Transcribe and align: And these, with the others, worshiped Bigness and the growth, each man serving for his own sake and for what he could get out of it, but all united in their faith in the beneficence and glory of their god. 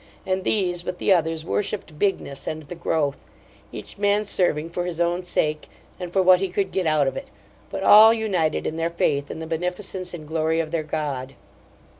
And 0.25 0.43
these, 0.43 0.83
with 0.83 0.97
the 0.97 1.13
others, 1.13 1.45
worshiped 1.45 1.99
Bigness 1.99 2.47
and 2.47 2.63
the 2.63 2.73
growth, 2.73 3.19
each 3.71 3.99
man 3.99 4.25
serving 4.25 4.71
for 4.71 4.85
his 4.85 4.99
own 4.99 5.21
sake 5.23 5.69
and 5.99 6.11
for 6.11 6.23
what 6.23 6.39
he 6.39 6.49
could 6.49 6.71
get 6.71 6.87
out 6.87 7.05
of 7.05 7.15
it, 7.15 7.29
but 7.69 7.83
all 7.83 8.11
united 8.11 8.65
in 8.65 8.77
their 8.77 8.89
faith 8.89 9.29
in 9.29 9.37
the 9.37 9.45
beneficence 9.45 10.11
and 10.15 10.27
glory 10.27 10.59
of 10.59 10.71
their 10.71 10.81
god. 10.81 11.35